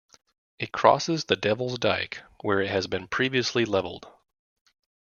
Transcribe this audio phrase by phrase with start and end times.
[0.57, 4.11] It crosses the Devil's Dyke where it has been previously levelled.